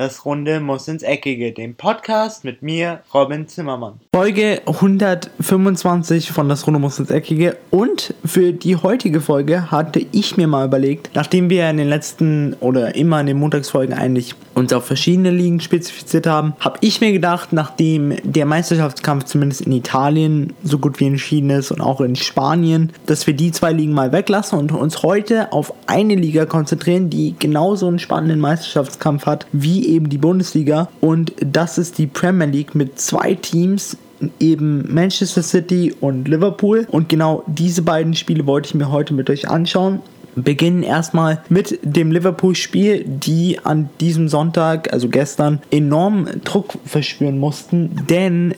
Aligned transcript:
Das 0.00 0.24
Runde 0.24 0.60
muss 0.60 0.88
ins 0.88 1.02
Eckige, 1.02 1.52
dem 1.52 1.74
Podcast 1.74 2.42
mit 2.42 2.62
mir, 2.62 3.00
Robin 3.12 3.46
Zimmermann. 3.48 4.00
Folge 4.14 4.62
125 4.64 6.32
von 6.32 6.48
Das 6.48 6.66
Runde 6.66 6.80
muss 6.80 6.98
ins 6.98 7.10
Eckige 7.10 7.58
und 7.68 8.14
für 8.24 8.54
die 8.54 8.76
heutige 8.76 9.20
Folge 9.20 9.70
hatte 9.70 10.06
ich 10.12 10.38
mir 10.38 10.46
mal 10.46 10.64
überlegt, 10.64 11.10
nachdem 11.12 11.50
wir 11.50 11.68
in 11.68 11.76
den 11.76 11.90
letzten 11.90 12.54
oder 12.60 12.94
immer 12.94 13.20
in 13.20 13.26
den 13.26 13.38
Montagsfolgen 13.38 13.94
eigentlich 13.94 14.34
uns 14.54 14.72
auf 14.72 14.86
verschiedene 14.86 15.30
Ligen 15.30 15.60
spezifiziert 15.60 16.26
haben, 16.26 16.54
habe 16.60 16.78
ich 16.80 17.00
mir 17.02 17.12
gedacht, 17.12 17.52
nachdem 17.52 18.16
der 18.22 18.46
Meisterschaftskampf 18.46 19.24
zumindest 19.24 19.62
in 19.62 19.72
Italien 19.72 20.54
so 20.62 20.78
gut 20.78 20.98
wie 21.00 21.06
entschieden 21.06 21.50
ist 21.50 21.70
und 21.70 21.80
auch 21.82 22.00
in 22.00 22.16
Spanien, 22.16 22.90
dass 23.04 23.26
wir 23.26 23.34
die 23.34 23.52
zwei 23.52 23.72
Ligen 23.72 23.92
mal 23.92 24.12
weglassen 24.12 24.58
und 24.58 24.72
uns 24.72 25.02
heute 25.02 25.52
auf 25.52 25.74
eine 25.86 26.14
Liga 26.14 26.46
konzentrieren, 26.46 27.10
die 27.10 27.34
genauso 27.38 27.86
einen 27.86 27.98
spannenden 27.98 28.40
Meisterschaftskampf 28.40 29.26
hat 29.26 29.46
wie 29.52 29.89
eben 29.90 30.08
die 30.08 30.18
Bundesliga 30.18 30.88
und 31.00 31.32
das 31.44 31.78
ist 31.78 31.98
die 31.98 32.06
Premier 32.06 32.46
League 32.46 32.74
mit 32.74 32.98
zwei 32.98 33.34
Teams, 33.34 33.96
eben 34.38 34.92
Manchester 34.92 35.42
City 35.42 35.94
und 36.00 36.28
Liverpool. 36.28 36.86
Und 36.90 37.08
genau 37.08 37.42
diese 37.46 37.82
beiden 37.82 38.14
Spiele 38.14 38.46
wollte 38.46 38.68
ich 38.68 38.74
mir 38.74 38.90
heute 38.90 39.14
mit 39.14 39.30
euch 39.30 39.48
anschauen 39.48 40.00
beginnen 40.36 40.82
erstmal 40.82 41.42
mit 41.48 41.78
dem 41.82 42.12
Liverpool-Spiel, 42.12 43.04
die 43.04 43.58
an 43.64 43.88
diesem 44.00 44.28
Sonntag, 44.28 44.92
also 44.92 45.08
gestern, 45.08 45.60
enorm 45.70 46.28
Druck 46.44 46.78
verspüren 46.84 47.38
mussten, 47.38 48.06
denn 48.08 48.54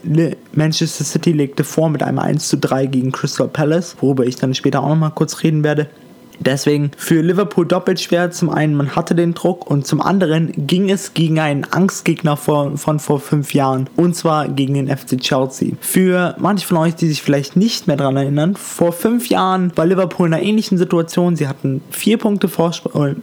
Manchester 0.53 1.05
City 1.05 1.33
legte 1.33 1.65
vor 1.65 1.91
mit 1.91 2.03
einem 2.03 2.19
1 2.19 2.49
zu 2.49 2.59
3 2.59 2.87
gegen 2.87 3.13
Crystal 3.13 3.49
Palace, 3.49 3.97
worüber 4.01 4.27
ich 4.27 4.37
dann 4.37 4.55
später 4.55 4.83
auch 4.83 4.91
nochmal 4.91 5.13
kurz 5.15 5.43
reden 5.43 5.65
werde. 5.65 5.89
Deswegen 6.45 6.91
für 6.97 7.21
Liverpool 7.21 7.67
doppelt 7.67 8.01
schwer. 8.01 8.31
Zum 8.31 8.51
einen, 8.51 8.75
man 8.75 8.95
hatte 8.97 9.15
den 9.15 9.35
Druck 9.35 9.71
und 9.71 9.87
zum 9.87 10.01
anderen 10.01 10.53
ging 10.67 10.91
es 10.91 11.15
gegen 11.15 11.39
einen 11.39 11.65
Angstgegner 11.65 12.37
von, 12.37 12.79
von 12.79 12.99
vor 12.99 13.21
fünf 13.21 13.55
Jahren 13.55 13.89
und 13.97 14.17
zwar 14.17 14.49
gegen 14.49 14.75
den 14.75 14.89
FC 14.89 15.19
Chelsea. 15.19 15.73
Für 15.81 16.35
manche 16.39 16.67
von 16.67 16.77
euch, 16.79 16.95
die 16.95 17.09
sich 17.09 17.23
vielleicht 17.23 17.57
nicht 17.57 17.87
mehr 17.87 17.97
daran 17.97 18.17
erinnern, 18.17 18.57
vor 18.57 18.93
fünf 18.93 19.29
Jahren 19.29 19.73
war 19.77 19.87
Liverpool 19.87 20.27
in 20.27 20.35
einer 20.35 20.43
ähnlichen 20.43 20.79
Situation. 20.79 21.37
Sie 21.37 21.49
hatten 21.49 21.83
vier 21.91 22.19
Punkte 22.19 22.49
Vorsprung, 22.49 23.07
äh, 23.07 23.15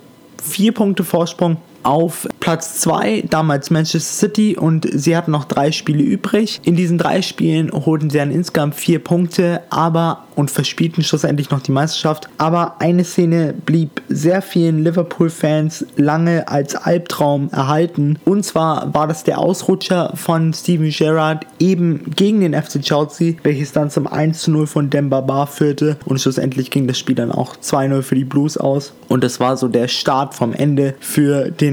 vier 0.41 0.71
Punkte 0.71 1.03
Vorsprung 1.03 1.57
auf 1.83 2.27
Platz 2.39 2.79
2, 2.81 3.25
damals 3.29 3.69
Manchester 3.69 3.99
City 3.99 4.57
und 4.57 4.87
sie 4.91 5.15
hatten 5.15 5.31
noch 5.31 5.45
drei 5.45 5.71
Spiele 5.71 6.03
übrig. 6.03 6.61
In 6.63 6.75
diesen 6.75 6.97
drei 6.97 7.21
Spielen 7.21 7.71
holten 7.71 8.09
sie 8.09 8.17
dann 8.17 8.31
insgesamt 8.31 8.75
vier 8.75 8.99
Punkte, 8.99 9.61
aber 9.69 10.25
und 10.39 10.49
verspielten 10.49 11.03
schlussendlich 11.03 11.51
noch 11.51 11.59
die 11.59 11.73
Meisterschaft. 11.73 12.29
Aber 12.37 12.79
eine 12.79 13.03
Szene 13.03 13.53
blieb 13.65 14.01
sehr 14.07 14.41
vielen 14.41 14.83
Liverpool-Fans 14.85 15.85
lange 15.97 16.47
als 16.47 16.75
Albtraum 16.75 17.49
erhalten. 17.51 18.17
Und 18.23 18.45
zwar 18.45 18.93
war 18.93 19.05
das 19.05 19.25
der 19.25 19.39
Ausrutscher 19.39 20.13
von 20.15 20.53
Steven 20.53 20.89
Gerrard 20.89 21.45
eben 21.59 22.09
gegen 22.15 22.39
den 22.39 22.53
FC 22.53 22.81
Chelsea, 22.81 23.33
welches 23.43 23.73
dann 23.73 23.89
zum 23.89 24.07
1 24.07 24.47
0 24.47 24.65
von 24.65 24.89
Demba 24.89 25.19
Bar 25.19 25.47
führte. 25.47 25.97
Und 26.05 26.21
schlussendlich 26.21 26.71
ging 26.71 26.87
das 26.87 26.97
Spiel 26.97 27.15
dann 27.15 27.33
auch 27.33 27.57
2-0 27.57 28.01
für 28.01 28.15
die 28.15 28.23
Blues 28.23 28.57
aus. 28.57 28.93
Und 29.09 29.25
das 29.25 29.41
war 29.41 29.57
so 29.57 29.67
der 29.67 29.89
Start 29.89 30.35
vom 30.35 30.53
Ende 30.53 30.95
für 31.01 31.51
den, 31.51 31.68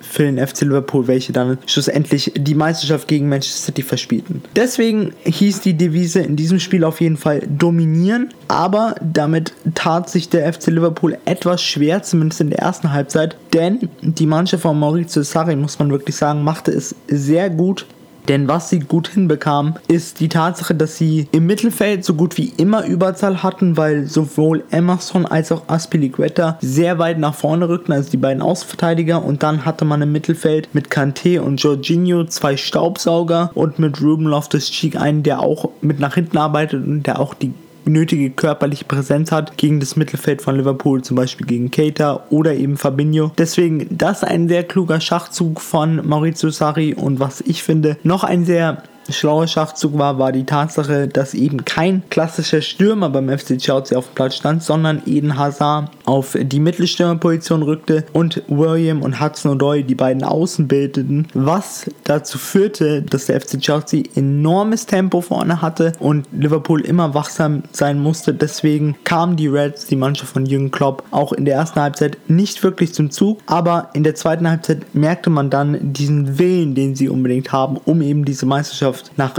für 0.00 0.24
den 0.24 0.44
FC 0.44 0.62
Liverpool, 0.62 1.06
welche 1.06 1.32
dann 1.32 1.58
schlussendlich 1.66 2.32
die 2.36 2.54
Meisterschaft 2.54 3.08
gegen 3.08 3.28
Manchester 3.28 3.66
City 3.66 3.82
verspielten. 3.82 4.42
Deswegen 4.54 5.12
hieß 5.24 5.60
die 5.60 5.74
Devise 5.74 6.20
in 6.20 6.36
diesem 6.36 6.60
Spiel 6.60 6.84
auf 6.84 7.00
jeden 7.00 7.16
Fall 7.16 7.40
dominieren 7.46 7.86
dominieren, 7.86 8.30
aber 8.48 8.94
damit 9.00 9.52
tat 9.74 10.08
sich 10.08 10.28
der 10.28 10.52
FC 10.52 10.68
Liverpool 10.68 11.18
etwas 11.24 11.62
schwer, 11.62 12.02
zumindest 12.02 12.40
in 12.40 12.50
der 12.50 12.60
ersten 12.60 12.92
Halbzeit, 12.92 13.36
denn 13.52 13.88
die 14.02 14.26
Mannschaft 14.26 14.62
von 14.62 14.78
Maurizio 14.78 15.22
Sarri, 15.22 15.56
muss 15.56 15.78
man 15.78 15.90
wirklich 15.90 16.16
sagen, 16.16 16.42
machte 16.42 16.70
es 16.70 16.94
sehr 17.08 17.50
gut 17.50 17.86
denn 18.28 18.48
was 18.48 18.70
sie 18.70 18.80
gut 18.80 19.08
hinbekamen, 19.08 19.74
ist 19.88 20.20
die 20.20 20.28
Tatsache, 20.28 20.74
dass 20.74 20.96
sie 20.96 21.28
im 21.32 21.46
Mittelfeld 21.46 22.04
so 22.04 22.14
gut 22.14 22.36
wie 22.36 22.52
immer 22.56 22.84
Überzahl 22.84 23.42
hatten, 23.42 23.76
weil 23.76 24.06
sowohl 24.06 24.64
Emerson 24.70 25.26
als 25.26 25.52
auch 25.52 25.68
Aspilicueta 25.68 26.58
sehr 26.60 26.98
weit 26.98 27.18
nach 27.18 27.34
vorne 27.34 27.68
rückten, 27.68 27.92
also 27.92 28.10
die 28.10 28.16
beiden 28.16 28.42
Außenverteidiger. 28.42 29.24
Und 29.24 29.42
dann 29.42 29.64
hatte 29.64 29.84
man 29.84 30.02
im 30.02 30.12
Mittelfeld 30.12 30.74
mit 30.74 30.88
Kanté 30.88 31.40
und 31.40 31.62
Jorginho 31.62 32.24
zwei 32.24 32.56
Staubsauger 32.56 33.50
und 33.54 33.78
mit 33.78 34.00
Ruben 34.00 34.26
Loftus-Cheek 34.26 34.96
einen, 34.96 35.22
der 35.22 35.40
auch 35.40 35.70
mit 35.80 36.00
nach 36.00 36.14
hinten 36.14 36.38
arbeitet 36.38 36.86
und 36.86 37.06
der 37.06 37.20
auch 37.20 37.34
die 37.34 37.52
nötige 37.86 38.30
körperliche 38.30 38.84
Präsenz 38.84 39.32
hat 39.32 39.56
gegen 39.56 39.80
das 39.80 39.96
Mittelfeld 39.96 40.42
von 40.42 40.56
Liverpool, 40.56 41.02
zum 41.02 41.16
Beispiel 41.16 41.46
gegen 41.46 41.70
Keita 41.70 42.26
oder 42.30 42.54
eben 42.54 42.76
Fabinho. 42.76 43.32
Deswegen 43.38 43.86
das 43.90 44.24
ein 44.24 44.48
sehr 44.48 44.64
kluger 44.64 45.00
Schachzug 45.00 45.60
von 45.60 46.06
Maurizio 46.06 46.50
Sarri 46.50 46.94
und 46.94 47.20
was 47.20 47.40
ich 47.40 47.62
finde, 47.62 47.96
noch 48.02 48.24
ein 48.24 48.44
sehr 48.44 48.82
schlauer 49.12 49.46
Schachzug 49.46 49.98
war, 49.98 50.18
war 50.18 50.32
die 50.32 50.44
Tatsache, 50.44 51.08
dass 51.08 51.34
eben 51.34 51.64
kein 51.64 52.02
klassischer 52.10 52.62
Stürmer 52.62 53.10
beim 53.10 53.28
FC 53.28 53.58
Chelsea 53.58 53.96
auf 53.96 54.06
dem 54.06 54.14
Platz 54.14 54.36
stand, 54.36 54.62
sondern 54.62 55.02
Eden 55.06 55.38
Hazard 55.38 55.90
auf 56.04 56.36
die 56.40 56.60
Mittelstürmerposition 56.60 57.62
rückte 57.62 58.04
und 58.12 58.42
William 58.48 59.02
und 59.02 59.20
Hudson 59.20 59.58
O'Doy 59.58 59.82
die 59.82 59.94
beiden 59.94 60.24
Außen 60.24 60.68
bildeten, 60.68 61.28
was 61.34 61.90
dazu 62.04 62.38
führte, 62.38 63.02
dass 63.02 63.26
der 63.26 63.40
FC 63.40 63.60
Chelsea 63.60 64.04
enormes 64.14 64.86
Tempo 64.86 65.20
vorne 65.20 65.62
hatte 65.62 65.92
und 65.98 66.26
Liverpool 66.32 66.80
immer 66.80 67.14
wachsam 67.14 67.62
sein 67.72 67.98
musste. 67.98 68.34
Deswegen 68.34 68.96
kamen 69.04 69.36
die 69.36 69.48
Reds, 69.48 69.86
die 69.86 69.96
Mannschaft 69.96 70.32
von 70.32 70.46
Jürgen 70.46 70.70
Klopp, 70.70 71.04
auch 71.10 71.32
in 71.32 71.44
der 71.44 71.56
ersten 71.56 71.80
Halbzeit 71.80 72.18
nicht 72.28 72.62
wirklich 72.62 72.94
zum 72.94 73.10
Zug, 73.10 73.38
aber 73.46 73.90
in 73.94 74.04
der 74.04 74.14
zweiten 74.14 74.48
Halbzeit 74.48 74.94
merkte 74.94 75.30
man 75.30 75.50
dann 75.50 75.92
diesen 75.92 76.38
Willen, 76.38 76.74
den 76.74 76.94
sie 76.94 77.08
unbedingt 77.08 77.52
haben, 77.52 77.76
um 77.84 78.02
eben 78.02 78.24
diese 78.24 78.46
Meisterschaft 78.46 78.95
Mannschaft 78.96 79.12
nach 79.16 79.34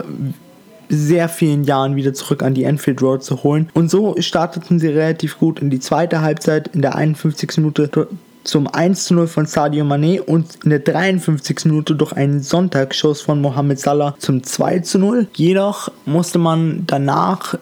sehr 0.90 1.28
vielen 1.28 1.66
Jahren 1.66 1.96
wieder 1.96 2.14
zurück 2.14 2.44
an 2.44 2.54
die 2.54 2.64
Enfield 2.64 3.02
Road 3.02 3.24
zu 3.24 3.44
holen. 3.44 3.70
Und 3.74 3.92
so 3.92 4.16
starteten 4.20 4.80
sie 4.80 4.88
relativ 4.88 5.38
gut 5.38 5.60
in 5.60 5.70
die 5.70 5.80
zweite 5.80 6.22
Halbzeit 6.22 6.70
in 6.74 6.82
der 6.82 6.96
51. 6.96 7.58
Minute 7.58 8.08
zum 8.46 8.68
1 8.68 9.04
zu 9.04 9.14
0 9.14 9.28
von 9.28 9.46
Sadio 9.46 9.84
Mane 9.84 10.24
und 10.24 10.64
in 10.64 10.70
der 10.70 10.80
53. 10.80 11.66
Minute 11.66 11.96
durch 11.96 12.14
einen 12.14 12.42
Sonntagsschuss 12.42 13.20
von 13.20 13.42
Mohamed 13.42 13.80
Salah 13.80 14.16
zum 14.18 14.44
2 14.44 14.80
zu 14.80 15.00
0. 15.00 15.28
Jedoch 15.34 15.92
musste 16.06 16.40
man 16.40 16.84
danach 16.88 17.58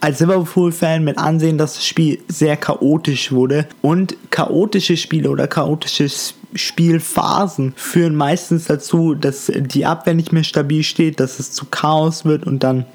als 0.00 0.20
Liverpool-Fan 0.20 1.04
mit 1.04 1.18
ansehen, 1.18 1.58
dass 1.58 1.74
das 1.74 1.86
Spiel 1.86 2.18
sehr 2.28 2.56
chaotisch 2.56 3.32
wurde. 3.32 3.66
Und 3.82 4.16
chaotische 4.30 4.96
Spiele 4.96 5.30
oder 5.30 5.46
chaotische 5.48 6.08
Spielphasen 6.54 7.74
führen 7.76 8.14
meistens 8.14 8.66
dazu, 8.66 9.14
dass 9.14 9.50
die 9.54 9.86
Abwehr 9.86 10.14
nicht 10.14 10.32
mehr 10.32 10.44
stabil 10.44 10.82
steht, 10.82 11.20
dass 11.20 11.38
es 11.38 11.52
zu 11.52 11.66
Chaos 11.66 12.24
wird 12.24 12.46
und 12.46 12.62
dann 12.62 12.86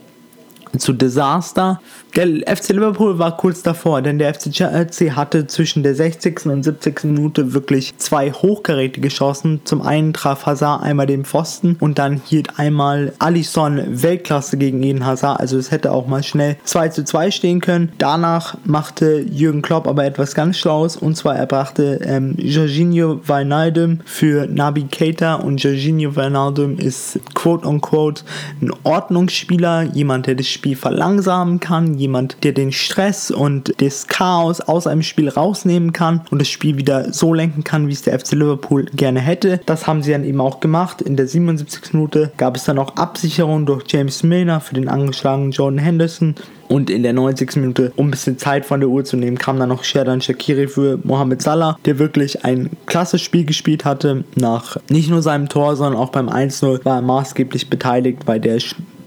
zu 0.77 0.93
Desaster. 0.93 1.81
Der 2.15 2.27
FC 2.27 2.69
Liverpool 2.69 3.19
war 3.19 3.37
kurz 3.37 3.63
davor, 3.63 4.01
denn 4.01 4.19
der 4.19 4.33
FC 4.33 4.51
Chelsea 4.51 5.15
hatte 5.15 5.47
zwischen 5.47 5.81
der 5.81 5.95
60. 5.95 6.45
und 6.47 6.63
70. 6.63 7.05
Minute 7.05 7.53
wirklich 7.53 7.97
zwei 7.97 8.33
hochkarätige 8.33 9.07
Chancen. 9.07 9.61
Zum 9.63 9.81
einen 9.81 10.11
traf 10.11 10.45
Hazard 10.45 10.83
einmal 10.83 11.07
den 11.07 11.23
Pfosten 11.23 11.77
und 11.79 11.99
dann 11.99 12.21
hielt 12.25 12.59
einmal 12.59 13.13
Alisson 13.19 13.81
Weltklasse 14.03 14.57
gegen 14.57 14.83
Eden 14.83 15.05
Hazard. 15.05 15.39
Also 15.39 15.57
es 15.57 15.71
hätte 15.71 15.93
auch 15.93 16.07
mal 16.07 16.21
schnell 16.21 16.57
2 16.65 16.89
zu 16.89 17.05
2 17.05 17.31
stehen 17.31 17.61
können. 17.61 17.93
Danach 17.97 18.57
machte 18.65 19.21
Jürgen 19.21 19.61
Klopp 19.61 19.87
aber 19.87 20.03
etwas 20.03 20.35
ganz 20.35 20.57
Schlaues 20.57 20.97
und 20.97 21.15
zwar 21.15 21.37
er 21.37 21.45
brachte 21.45 22.01
ähm, 22.03 22.35
Jorginho 22.37 23.21
Wijnaldum 23.25 24.01
für 24.03 24.47
Nabi 24.47 24.83
Keita 24.91 25.35
und 25.35 25.63
Jorginho 25.63 26.17
Wijnaldum 26.17 26.77
ist 26.77 27.19
quote 27.33 27.65
unquote 27.65 28.23
ein 28.61 28.71
Ordnungsspieler, 28.83 29.83
jemand, 29.83 30.27
der 30.27 30.35
das 30.35 30.47
Spiel 30.47 30.60
verlangsamen 30.75 31.59
kann, 31.59 31.95
jemand, 31.95 32.37
der 32.43 32.53
den 32.53 32.71
Stress 32.71 33.31
und 33.31 33.73
das 33.81 34.07
Chaos 34.07 34.61
aus 34.61 34.87
einem 34.87 35.03
Spiel 35.03 35.29
rausnehmen 35.29 35.93
kann 35.93 36.21
und 36.31 36.39
das 36.39 36.49
Spiel 36.49 36.77
wieder 36.77 37.11
so 37.13 37.33
lenken 37.33 37.63
kann, 37.63 37.87
wie 37.87 37.93
es 37.93 38.01
der 38.01 38.19
FC 38.19 38.33
Liverpool 38.33 38.85
gerne 38.93 39.19
hätte. 39.19 39.59
Das 39.65 39.87
haben 39.87 40.03
sie 40.03 40.11
dann 40.11 40.23
eben 40.23 40.41
auch 40.41 40.59
gemacht. 40.59 41.01
In 41.01 41.17
der 41.17 41.27
77. 41.27 41.93
Minute 41.93 42.31
gab 42.37 42.55
es 42.55 42.65
dann 42.65 42.79
auch 42.79 42.95
Absicherung 42.95 43.65
durch 43.65 43.83
James 43.87 44.23
Milner 44.23 44.59
für 44.59 44.75
den 44.75 44.87
angeschlagenen 44.87 45.51
Jordan 45.51 45.79
Henderson. 45.79 46.35
Und 46.67 46.89
in 46.89 47.03
der 47.03 47.11
90. 47.11 47.57
Minute, 47.57 47.91
um 47.97 48.07
ein 48.07 48.11
bisschen 48.11 48.37
Zeit 48.37 48.65
von 48.65 48.79
der 48.79 48.87
Uhr 48.87 49.03
zu 49.03 49.17
nehmen, 49.17 49.37
kam 49.37 49.59
dann 49.59 49.67
noch 49.67 49.83
Sherdan 49.83 50.21
Shakiri 50.21 50.67
für 50.69 50.99
Mohamed 51.03 51.41
Salah, 51.41 51.77
der 51.83 51.99
wirklich 51.99 52.45
ein 52.45 52.69
klasse 52.85 53.19
Spiel 53.19 53.43
gespielt 53.43 53.83
hatte. 53.83 54.23
Nach 54.35 54.77
nicht 54.89 55.09
nur 55.09 55.21
seinem 55.21 55.49
Tor, 55.49 55.75
sondern 55.75 55.99
auch 55.99 56.11
beim 56.11 56.29
1-0 56.29 56.85
war 56.85 56.95
er 56.95 57.01
maßgeblich 57.01 57.69
beteiligt, 57.69 58.19
weil 58.25 58.39
der 58.39 58.59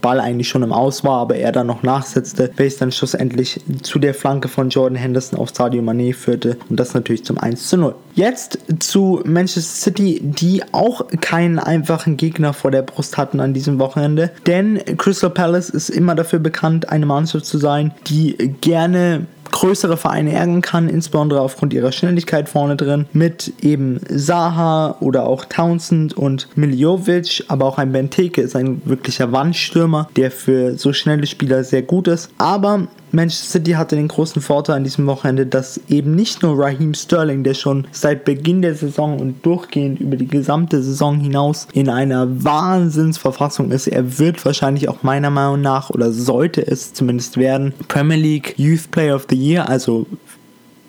Ball 0.05 0.21
eigentlich 0.21 0.51
schon 0.51 0.63
im 0.63 0.73
Aus 0.75 1.03
war, 1.03 1.19
aber 1.19 1.37
er 1.37 1.51
dann 1.51 1.67
noch 1.67 1.83
nachsetzte, 1.83 2.51
welches 2.57 2.79
dann 2.79 2.93
schlussendlich 2.93 3.63
zu 3.81 3.99
der 3.99 4.13
Flanke 4.13 4.49
von 4.49 4.69
Jordan 4.69 4.99
Henderson 4.99 5.39
auf 5.39 5.49
Sadio 5.49 5.81
Mane 5.81 6.13
führte 6.13 6.59
und 6.69 6.79
das 6.79 6.93
natürlich 6.93 7.25
zum 7.25 7.39
1 7.39 7.71
zu 7.71 7.79
0. 7.79 7.95
Jetzt 8.15 8.59
zu 8.81 9.23
Manchester 9.25 9.63
City, 9.63 10.21
die 10.23 10.63
auch 10.73 11.07
keinen 11.23 11.59
einfachen 11.59 12.19
Gegner 12.19 12.53
vor 12.53 12.71
der 12.71 12.83
Brust 12.83 13.17
hatten 13.17 13.41
an 13.41 13.55
diesem 13.55 13.79
Wochenende, 13.79 14.31
denn 14.47 14.79
Crystal 14.99 15.31
Palace 15.31 15.71
ist 15.71 15.89
immer 15.89 16.15
dafür 16.15 16.39
bekannt, 16.39 16.91
eine 16.91 17.07
Mannschaft 17.07 17.47
zu 17.47 17.57
sein, 17.57 17.95
die 18.07 18.37
gerne 18.61 19.25
größere 19.65 19.97
Vereine 19.97 20.33
ärgern 20.33 20.61
kann, 20.61 20.91
insbesondere 20.91 21.41
aufgrund 21.41 21.73
ihrer 21.73 21.91
Schnelligkeit 21.91 22.51
vorne 22.51 22.77
drin, 22.77 23.07
mit 23.15 23.51
eben 23.63 23.99
Saha 24.11 24.97
oder 25.01 25.27
auch 25.27 25.47
Townsend 25.47 26.13
und 26.13 26.49
Miljovic, 26.55 27.45
aber 27.49 27.65
auch 27.65 27.79
ein 27.79 27.91
Benteke 27.91 28.43
ist 28.43 28.57
ein 28.57 28.83
wirklicher 28.85 29.33
Wandstürmer, 29.33 30.11
der 30.17 30.31
für 30.31 30.77
so 30.77 30.93
schnelle 30.93 31.27
Spieler 31.27 31.65
sehr 31.65 31.81
gut 31.81 32.09
ist. 32.09 32.29
Aber 32.37 32.89
Manchester 33.15 33.47
City 33.47 33.73
hatte 33.73 33.97
den 33.97 34.09
großen 34.09 34.43
Vorteil 34.43 34.77
an 34.77 34.85
diesem 34.85 35.07
Wochenende, 35.07 35.47
dass 35.47 35.81
eben 35.89 36.15
nicht 36.15 36.43
nur 36.43 36.59
Raheem 36.59 36.95
Sterling, 36.95 37.45
der 37.45 37.55
schon 37.55 37.87
seit 37.93 38.25
Beginn 38.25 38.61
der 38.61 38.75
Saison 38.75 39.19
und 39.21 39.45
durchgehend 39.47 40.01
über 40.01 40.17
die 40.17 40.27
gesamte 40.27 40.83
Saison 40.83 41.21
hinaus 41.21 41.69
in 41.73 41.89
einer 41.89 42.45
Wahnsinnsverfassung 42.45 43.71
ist, 43.71 43.87
er 43.87 44.19
wird 44.19 44.45
wahrscheinlich 44.45 44.89
auch 44.89 45.03
meiner 45.03 45.31
Meinung 45.31 45.61
nach 45.61 45.91
oder 45.91 46.13
sollte 46.13 46.67
es 46.67 46.93
zumindest 46.93 47.37
werden 47.37 47.73
Premier 47.89 48.17
League 48.17 48.55
Youth 48.59 48.91
Player 48.91 49.15
of 49.15 49.27
the 49.31 49.37
Year, 49.37 49.69
also 49.69 50.07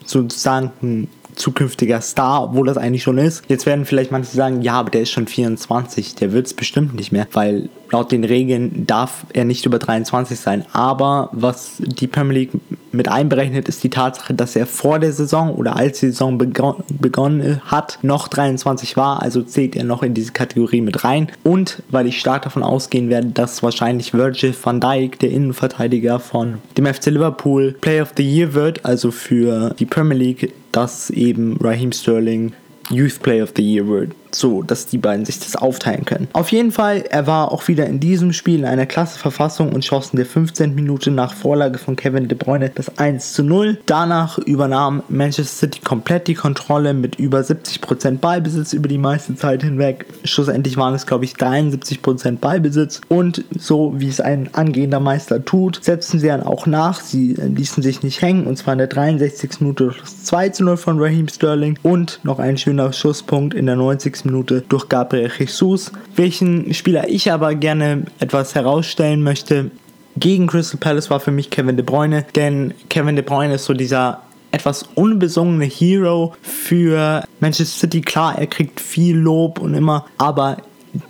sozusagen 0.03 1.07
zukünftiger 1.35 2.01
Star, 2.01 2.43
obwohl 2.43 2.67
das 2.67 2.77
eigentlich 2.77 3.03
schon 3.03 3.17
ist. 3.17 3.43
Jetzt 3.47 3.65
werden 3.65 3.85
vielleicht 3.85 4.11
manche 4.11 4.35
sagen, 4.35 4.61
ja, 4.61 4.73
aber 4.73 4.89
der 4.89 5.01
ist 5.01 5.11
schon 5.11 5.27
24, 5.27 6.15
der 6.15 6.31
wird 6.31 6.47
es 6.47 6.53
bestimmt 6.53 6.95
nicht 6.95 7.11
mehr, 7.11 7.27
weil 7.33 7.69
laut 7.91 8.11
den 8.11 8.23
Regeln 8.23 8.85
darf 8.87 9.25
er 9.33 9.45
nicht 9.45 9.65
über 9.65 9.79
23 9.79 10.39
sein. 10.39 10.65
Aber 10.73 11.29
was 11.31 11.73
die 11.79 12.07
Premier 12.07 12.33
League 12.33 12.51
mit 12.95 13.07
einberechnet, 13.07 13.67
ist 13.67 13.83
die 13.83 13.89
Tatsache, 13.89 14.33
dass 14.33 14.55
er 14.55 14.65
vor 14.65 14.99
der 14.99 15.13
Saison 15.13 15.53
oder 15.53 15.75
als 15.75 15.99
die 15.99 16.07
Saison 16.07 16.37
begon 16.37 16.83
begonnen 16.89 17.61
hat, 17.65 17.99
noch 18.01 18.27
23 18.27 18.97
war, 18.97 19.21
also 19.21 19.41
zählt 19.41 19.75
er 19.75 19.83
noch 19.83 20.03
in 20.03 20.13
diese 20.13 20.31
Kategorie 20.31 20.81
mit 20.81 21.03
rein. 21.03 21.29
Und 21.43 21.83
weil 21.89 22.07
ich 22.07 22.19
stark 22.19 22.43
davon 22.43 22.63
ausgehen 22.63 23.09
werde, 23.09 23.27
dass 23.27 23.63
wahrscheinlich 23.63 24.13
Virgil 24.13 24.53
van 24.61 24.79
Dijk, 24.79 25.19
der 25.19 25.31
Innenverteidiger 25.31 26.19
von 26.19 26.59
dem 26.77 26.85
FC 26.85 27.07
Liverpool, 27.07 27.75
Player 27.81 28.03
of 28.03 28.13
the 28.17 28.23
Year 28.23 28.53
wird, 28.53 28.85
also 28.85 29.11
für 29.11 29.75
die 29.79 29.85
Premier 29.85 30.17
League, 30.17 30.53
dass 30.71 31.09
eben 31.09 31.57
Raheem 31.61 31.91
Sterling 31.91 32.53
Youth 32.89 33.21
Player 33.21 33.43
of 33.43 33.53
the 33.55 33.63
Year 33.63 33.87
wird 33.87 34.11
so, 34.37 34.61
dass 34.61 34.87
die 34.87 34.97
beiden 34.97 35.25
sich 35.25 35.39
das 35.39 35.55
aufteilen 35.55 36.05
können. 36.05 36.27
Auf 36.33 36.51
jeden 36.51 36.71
Fall, 36.71 37.03
er 37.09 37.27
war 37.27 37.51
auch 37.51 37.67
wieder 37.67 37.85
in 37.85 37.99
diesem 37.99 38.33
Spiel 38.33 38.59
in 38.59 38.65
einer 38.65 38.85
klasse 38.85 39.19
Verfassung 39.19 39.73
und 39.73 39.85
schoss 39.85 40.11
in 40.11 40.17
der 40.17 40.25
15. 40.25 40.75
Minute 40.75 41.11
nach 41.11 41.33
Vorlage 41.33 41.77
von 41.77 41.95
Kevin 41.95 42.27
De 42.27 42.37
Bruyne 42.37 42.69
das 42.69 42.97
1 42.97 43.33
zu 43.33 43.43
0. 43.43 43.79
Danach 43.85 44.37
übernahm 44.37 45.03
Manchester 45.09 45.67
City 45.67 45.79
komplett 45.81 46.27
die 46.27 46.33
Kontrolle 46.33 46.93
mit 46.93 47.15
über 47.15 47.39
70% 47.39 48.19
Ballbesitz 48.19 48.73
über 48.73 48.87
die 48.87 48.97
meiste 48.97 49.35
Zeit 49.35 49.63
hinweg. 49.63 50.05
Schlussendlich 50.23 50.77
waren 50.77 50.93
es, 50.93 51.05
glaube 51.05 51.25
ich, 51.25 51.33
73% 51.33 52.37
Ballbesitz 52.39 53.01
und 53.07 53.43
so 53.57 53.93
wie 53.97 54.09
es 54.09 54.19
ein 54.19 54.49
angehender 54.53 54.99
Meister 54.99 55.43
tut, 55.43 55.79
setzten 55.83 56.19
sie 56.19 56.27
dann 56.27 56.43
auch 56.43 56.65
nach. 56.65 56.99
Sie 56.99 57.33
ließen 57.33 57.83
sich 57.83 58.03
nicht 58.03 58.21
hängen 58.21 58.47
und 58.47 58.57
zwar 58.57 58.73
in 58.73 58.79
der 58.79 58.87
63. 58.87 59.61
Minute 59.61 59.93
das 59.99 60.23
2 60.23 60.49
zu 60.49 60.63
0 60.63 60.77
von 60.77 60.99
Raheem 60.99 61.27
Sterling 61.27 61.77
und 61.83 62.19
noch 62.23 62.39
ein 62.39 62.57
schöner 62.57 62.91
Schusspunkt 62.93 63.53
in 63.53 63.65
der 63.65 63.75
90. 63.75 64.24
Minute 64.25 64.63
durch 64.67 64.89
Gabriel 64.89 65.31
Jesus. 65.37 65.91
Welchen 66.15 66.73
Spieler 66.73 67.07
ich 67.09 67.31
aber 67.31 67.55
gerne 67.55 68.03
etwas 68.19 68.55
herausstellen 68.55 69.23
möchte, 69.23 69.71
gegen 70.17 70.47
Crystal 70.47 70.79
Palace 70.79 71.09
war 71.09 71.19
für 71.19 71.31
mich 71.31 71.49
Kevin 71.49 71.75
De 71.75 71.85
Bruyne, 71.85 72.25
denn 72.35 72.73
Kevin 72.89 73.15
De 73.15 73.25
Bruyne 73.25 73.55
ist 73.55 73.65
so 73.65 73.73
dieser 73.73 74.21
etwas 74.51 74.83
unbesungene 74.95 75.65
Hero 75.65 76.33
für 76.41 77.23
Manchester 77.41 77.81
City. 77.81 78.01
Klar, 78.01 78.39
er 78.39 78.47
kriegt 78.47 78.79
viel 78.79 79.17
Lob 79.17 79.59
und 79.59 79.73
immer, 79.73 80.05
aber 80.17 80.57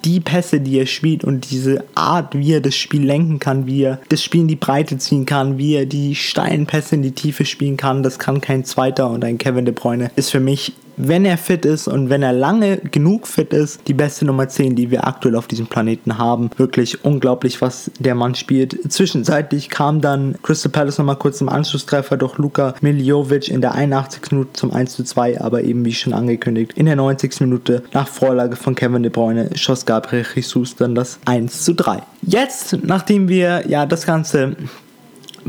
die 0.03 0.19
Pässe, 0.19 0.59
die 0.59 0.79
er 0.79 0.88
spielt 0.88 1.23
und 1.23 1.51
diese 1.51 1.83
Art, 1.94 2.35
wie 2.35 2.53
er 2.53 2.61
das 2.61 2.75
Spiel 2.75 3.03
lenken 3.06 3.38
kann, 3.39 3.68
wie 3.68 3.83
er 3.83 4.00
das 4.09 4.23
Spiel 4.23 4.41
in 4.41 4.47
die 4.47 4.56
Breite 4.56 4.97
ziehen 4.97 5.27
kann, 5.27 5.59
wie 5.59 5.75
er 5.75 5.85
die 5.85 6.15
steilen 6.15 6.65
Pässe 6.65 6.95
in 6.95 7.03
die 7.03 7.11
Tiefe 7.11 7.45
spielen 7.45 7.77
kann, 7.77 8.01
das 8.01 8.18
kann 8.18 8.41
kein 8.41 8.65
zweiter 8.65 9.09
und 9.09 9.23
ein 9.23 9.38
Kevin 9.38 9.65
De 9.65 9.73
Bruyne 9.73 10.09
ist 10.15 10.31
für 10.31 10.39
mich 10.39 10.73
wenn 10.97 11.25
er 11.25 11.38
fit 11.38 11.65
ist 11.65 11.88
und 11.88 12.09
wenn 12.09 12.24
er 12.24 12.33
lange 12.33 12.77
genug 12.77 13.27
fit 13.27 13.53
ist, 13.53 13.88
die 13.88 13.94
beste 13.94 14.25
Nummer 14.25 14.47
10, 14.47 14.75
die 14.75 14.92
wir 14.92 15.07
aktuell 15.07 15.36
auf 15.36 15.47
diesem 15.47 15.68
Planeten 15.68 16.18
haben. 16.18 16.50
Wirklich 16.57 17.03
unglaublich, 17.03 17.62
was 17.62 17.92
der 18.00 18.15
Mann 18.15 18.36
spielt. 18.36 18.92
Zwischenzeitlich 18.92 19.69
kam 19.69 20.01
dann 20.01 20.36
Crystal 20.44 20.71
Palace 20.71 20.97
nochmal 20.97 21.18
kurz 21.18 21.42
im 21.42 21.50
Anschlusstreffer 21.50 22.18
durch 22.18 22.38
Luka 22.38 22.75
Miljovic 22.81 23.50
in 23.50 23.62
der 23.62 23.75
81. 23.75 24.31
Minute 24.31 24.53
zum 24.53 24.71
1 24.71 24.94
zu 24.94 25.03
2, 25.03 25.42
aber 25.42 25.63
eben 25.63 25.86
wie 25.86 25.94
schon 25.94 26.13
angekündigt, 26.13 26.74
in 26.75 26.86
der 26.86 26.95
90. 26.95 27.42
Minute 27.42 27.83
nach 27.94 28.07
Vorlage 28.07 28.56
von 28.56 28.75
Kevin 28.75 29.03
De 29.03 29.12
Bruyne 29.12 29.50
schoss 29.56 29.86
Gabriel 29.86 30.25
Jesus 30.36 30.75
dann 30.75 30.95
das 30.95 31.19
1 31.25 31.63
zu 31.63 31.74
3. 31.74 32.01
Jetzt, 32.21 32.77
nachdem 32.83 33.27
wir 33.27 33.68
ja 33.68 33.86
das 33.86 34.06
Ganze 34.06 34.56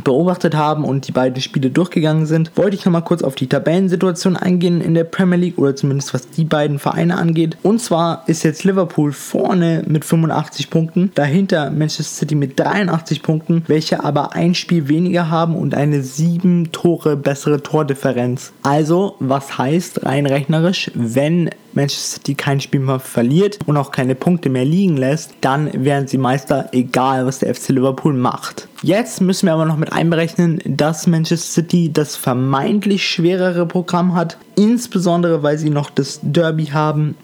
beobachtet 0.05 0.55
haben 0.55 0.85
und 0.85 1.09
die 1.09 1.13
beiden 1.13 1.41
Spiele 1.41 1.71
durchgegangen 1.71 2.27
sind, 2.27 2.53
wollte 2.57 2.77
ich 2.77 2.85
nochmal 2.85 3.03
kurz 3.03 3.23
auf 3.23 3.35
die 3.35 3.47
Tabellensituation 3.47 4.37
eingehen 4.37 4.81
in 4.81 4.95
der 4.95 5.05
Premier 5.05 5.39
League 5.39 5.59
oder 5.59 5.75
zumindest 5.75 6.15
was 6.15 6.31
die 6.31 6.45
beiden 6.45 6.79
Vereine 6.79 7.17
angeht. 7.17 7.57
Und 7.63 7.81
zwar 7.81 8.25
ist 8.27 8.43
jetzt 8.43 8.65
Liverpool 8.65 9.13
vorne 9.13 9.83
mit 9.87 10.05
85 10.05 10.71
Punkten, 10.71 11.11
dahinter 11.15 11.71
Manchester 11.71 12.05
City 12.05 12.35
mit 12.35 12.59
83 12.59 13.23
Punkten, 13.23 13.65
welche 13.67 14.05
aber 14.05 14.35
ein 14.35 14.55
Spiel 14.55 14.89
weniger 14.89 15.31
haben 15.31 15.57
und 15.57 15.75
eine 15.75 16.03
sieben 16.03 16.73
Tore 16.73 17.17
bessere 17.17 17.63
Tordifferenz. 17.63 18.53
Also, 18.63 19.17
was 19.19 19.59
heißt 19.59 20.05
rein 20.05 20.27
rechnerisch, 20.27 20.91
wenn 20.95 21.51
Manchester 21.73 22.17
City 22.17 22.35
kein 22.35 22.61
Spiel 22.61 22.81
mehr 22.81 22.99
verliert 22.99 23.59
und 23.67 23.77
auch 23.77 23.91
keine 23.91 24.15
Punkte 24.15 24.49
mehr 24.49 24.65
liegen 24.65 24.97
lässt, 24.97 25.35
dann 25.43 25.71
wären 25.73 26.07
sie 26.09 26.19
Meister, 26.19 26.71
egal 26.73 27.27
was 27.27 27.41
der 27.41 27.55
FC 27.55 27.69
Liverpool 27.69 28.15
macht. 28.15 28.66
Jetzt 28.87 29.21
müssen 29.21 29.47
wir 29.47 29.55
aber 29.55 29.65
noch 29.65 29.79
mit 29.79 29.93
einberechnen, 29.93 30.61
dass 30.65 31.09
Manchester 31.09 31.55
City 31.55 31.93
das 31.93 32.15
vermeintlich 32.15 33.05
schwerere 33.05 33.67
Programm 33.67 34.15
hat, 34.15 34.39
insbesondere 34.55 35.43
weil 35.43 35.59
sie 35.59 35.71
noch 35.71 35.91
das 35.91 36.21
Derby 36.23 36.67
haben 36.67 37.17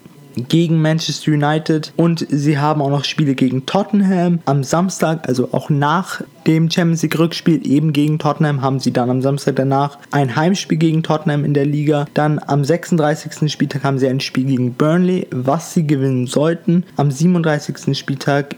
gegen 0.49 0.83
Manchester 0.83 1.31
United 1.31 1.93
und 1.95 2.27
sie 2.29 2.59
haben 2.59 2.83
auch 2.83 2.91
noch 2.91 3.05
Spiele 3.05 3.37
gegen 3.37 3.65
Tottenham 3.65 4.41
am 4.45 4.65
Samstag, 4.65 5.29
also 5.29 5.51
auch 5.53 5.71
nach 5.71 6.23
dem 6.49 6.69
Champions 6.69 7.03
League 7.03 7.19
Rückspiel 7.21 7.65
eben 7.65 7.93
gegen 7.93 8.19
Tottenham 8.19 8.61
haben 8.61 8.81
sie 8.81 8.93
dann 8.93 9.09
am 9.09 9.23
Samstag 9.23 9.55
danach 9.55 9.99
ein 10.11 10.35
Heimspiel 10.35 10.79
gegen 10.79 11.05
Tottenham 11.05 11.45
in 11.45 11.55
der 11.55 11.67
Liga. 11.67 12.07
Dann 12.15 12.41
am 12.45 12.65
36. 12.65 13.53
Spieltag 13.53 13.85
haben 13.85 14.01
sie 14.01 14.09
ein 14.09 14.19
Spiel 14.19 14.47
gegen 14.47 14.75
Burnley, 14.75 15.29
was 15.31 15.75
sie 15.75 15.87
gewinnen 15.87 16.27
sollten. 16.27 16.83
Am 16.97 17.13
37. 17.13 17.97
Spieltag 17.97 18.57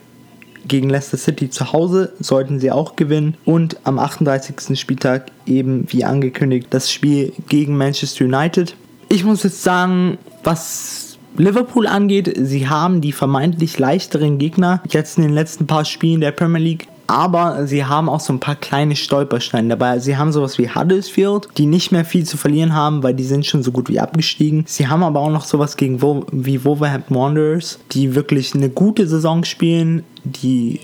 gegen 0.67 0.89
Leicester 0.89 1.17
City 1.17 1.51
zu 1.51 1.73
Hause 1.73 2.13
sollten 2.21 2.59
sie 2.59 2.71
auch 2.71 2.97
gewinnen 2.97 3.37
und 3.45 3.77
am 3.85 3.99
38. 3.99 4.79
Spieltag 4.79 5.31
eben 5.47 5.87
wie 5.89 6.05
angekündigt 6.05 6.69
das 6.71 6.91
Spiel 6.91 7.33
gegen 7.49 7.77
Manchester 7.77 8.25
United. 8.25 8.75
Ich 9.09 9.25
muss 9.25 9.43
jetzt 9.43 9.63
sagen, 9.63 10.19
was 10.43 11.19
Liverpool 11.37 11.87
angeht, 11.87 12.33
sie 12.37 12.69
haben 12.69 13.01
die 13.01 13.13
vermeintlich 13.13 13.79
leichteren 13.79 14.39
Gegner 14.39 14.83
jetzt 14.89 15.19
in 15.19 15.25
den 15.25 15.33
letzten 15.33 15.67
paar 15.67 15.85
Spielen 15.85 16.21
der 16.21 16.33
Premier 16.33 16.63
League. 16.63 16.89
Aber 17.07 17.67
sie 17.67 17.85
haben 17.85 18.09
auch 18.09 18.21
so 18.21 18.33
ein 18.33 18.41
paar 18.41 18.57
kleine 18.57 18.97
Stolpersteine 18.97 19.69
dabei. 19.69 19.99
Sie 19.99 20.17
haben 20.17 20.33
sowas 20.33 20.59
wie 20.59 20.69
Huddersfield, 20.69 21.49
die 21.59 21.67
nicht 21.67 21.93
mehr 21.93 22.05
viel 22.05 22.25
zu 22.25 22.37
verlieren 22.37 22.75
haben, 22.75 23.03
weil 23.03 23.15
die 23.15 23.25
sind 23.25 23.47
schon 23.47 23.63
so 23.63 23.73
gut 23.73 23.89
wie 23.89 24.01
abgestiegen. 24.01 24.65
Sie 24.67 24.89
haben 24.89 25.03
aber 25.03 25.21
auch 25.21 25.31
noch 25.31 25.45
sowas 25.45 25.77
gegen 25.77 26.03
Wo 26.03 26.25
wie 26.33 26.65
Wolverhampton 26.65 27.17
Wanderers, 27.17 27.79
die 27.93 28.15
wirklich 28.15 28.55
eine 28.55 28.71
gute 28.71 29.07
Saison 29.07 29.45
spielen, 29.45 30.05
die 30.25 30.81